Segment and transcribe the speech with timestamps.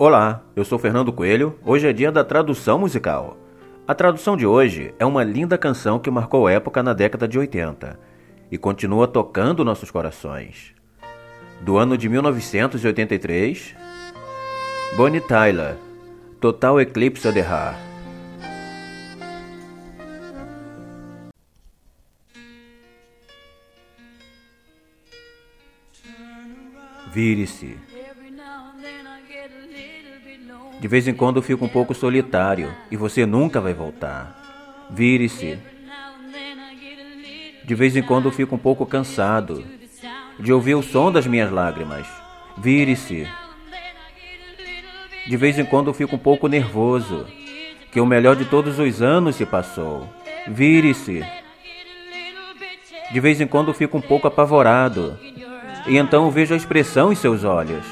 [0.00, 1.58] Olá, eu sou Fernando Coelho.
[1.64, 3.36] Hoje é dia da tradução musical.
[3.84, 7.98] A tradução de hoje é uma linda canção que marcou época na década de 80
[8.48, 10.72] e continua tocando nossos corações.
[11.62, 13.74] Do ano de 1983,
[14.96, 15.74] Bonnie Tyler,
[16.40, 17.76] Total Eclipse of the Heart.
[27.12, 27.97] Vire-se.
[30.80, 34.86] De vez em quando fico um pouco solitário e você nunca vai voltar.
[34.90, 35.58] Vire-se.
[37.64, 39.64] De vez em quando fico um pouco cansado
[40.38, 42.06] de ouvir o som das minhas lágrimas.
[42.56, 43.26] Vire-se.
[45.26, 47.26] De vez em quando fico um pouco nervoso,
[47.90, 50.08] que o melhor de todos os anos se passou.
[50.46, 51.24] Vire-se.
[53.10, 55.18] De vez em quando fico um pouco apavorado,
[55.86, 57.84] e então vejo a expressão em seus olhos.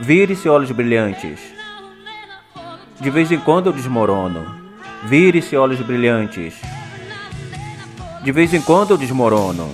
[0.00, 1.61] Vire-se, olhos brilhantes.
[3.02, 4.46] De vez em quando eu desmorono.
[5.02, 6.54] Vire-se, olhos brilhantes.
[8.22, 9.68] De vez em quando eu desmorono.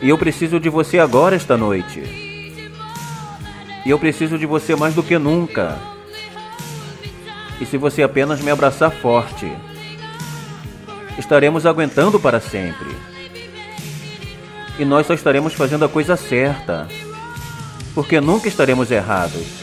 [0.00, 2.00] E eu preciso de você agora esta noite.
[3.84, 5.76] E eu preciso de você mais do que nunca.
[7.60, 9.52] E se você apenas me abraçar forte,
[11.18, 12.96] estaremos aguentando para sempre.
[14.78, 16.86] E nós só estaremos fazendo a coisa certa,
[17.96, 19.59] porque nunca estaremos errados.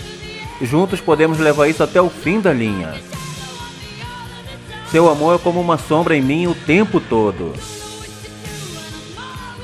[0.61, 2.95] Juntos podemos levar isso até o fim da linha.
[4.89, 7.53] Seu amor é como uma sombra em mim o tempo todo.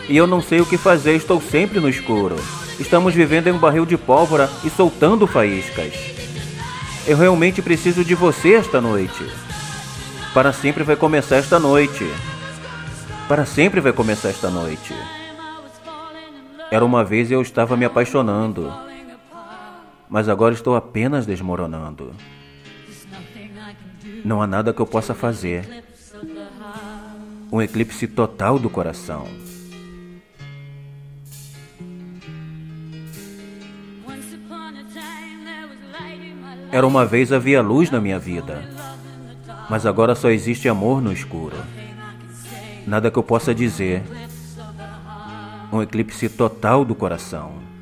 [0.08, 2.36] E eu não sei o que fazer, estou sempre no escuro.
[2.80, 5.94] Estamos vivendo em um barril de pólvora e soltando faíscas.
[7.08, 9.26] Eu realmente preciso de você esta noite.
[10.34, 12.08] Para sempre vai começar esta noite.
[13.28, 14.94] Para sempre vai começar esta noite.
[16.70, 18.72] Era uma vez eu estava me apaixonando
[20.10, 22.14] mas agora estou apenas desmoronando.
[24.24, 25.84] Não há nada que eu possa fazer.
[27.52, 29.28] Um eclipse total do coração.
[36.72, 38.68] Era uma vez havia luz na minha vida,
[39.70, 41.56] mas agora só existe amor no escuro.
[42.88, 44.02] Nada que eu possa dizer.
[45.72, 47.73] Um eclipse total do coração.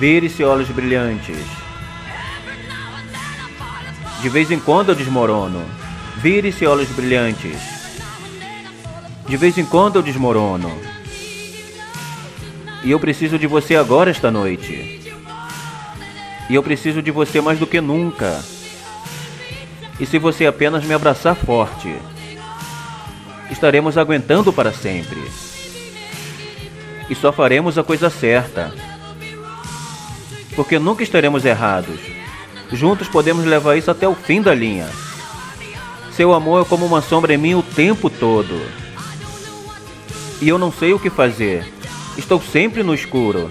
[0.00, 1.36] Vire-se olhos brilhantes.
[4.22, 5.62] De vez em quando eu desmorono.
[6.16, 7.58] Vire-se olhos brilhantes.
[9.28, 10.72] De vez em quando eu desmorono.
[12.82, 15.02] E eu preciso de você agora esta noite.
[16.48, 18.42] E eu preciso de você mais do que nunca.
[20.00, 21.94] E se você apenas me abraçar forte,
[23.50, 25.22] estaremos aguentando para sempre.
[27.10, 28.72] E só faremos a coisa certa
[30.54, 32.00] porque nunca estaremos errados.
[32.72, 34.88] Juntos podemos levar isso até o fim da linha.
[36.12, 38.60] Seu amor é como uma sombra em mim o tempo todo.
[40.40, 41.66] E eu não sei o que fazer.
[42.16, 43.50] Estou sempre no escuro.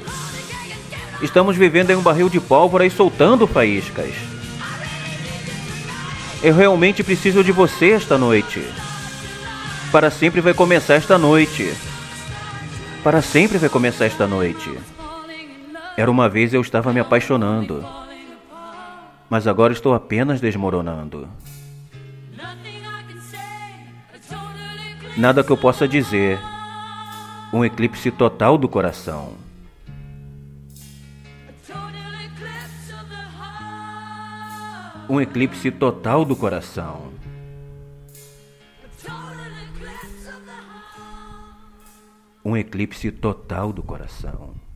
[1.21, 4.13] Estamos vivendo em um barril de pólvora e soltando faíscas.
[6.41, 8.63] Eu realmente preciso de você esta noite.
[9.91, 11.73] Para sempre vai começar esta noite.
[13.03, 14.69] Para sempre vai começar esta noite.
[15.99, 17.85] Era uma vez eu estava me apaixonando,
[19.29, 21.27] mas agora estou apenas desmoronando.
[25.17, 26.39] Nada que eu possa dizer.
[27.51, 29.33] Um eclipse total do coração.
[35.09, 37.11] Um eclipse total do coração.
[42.45, 44.68] Um eclipse total do coração.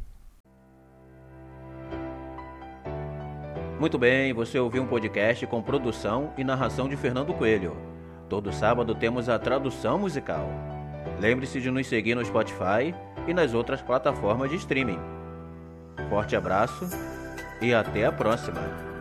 [3.84, 7.76] Muito bem, você ouviu um podcast com produção e narração de Fernando Coelho.
[8.30, 10.48] Todo sábado temos a tradução musical.
[11.20, 12.96] Lembre-se de nos seguir no Spotify
[13.28, 15.00] e nas outras plataformas de streaming.
[16.10, 16.88] Forte abraço
[17.62, 18.93] e até a próxima!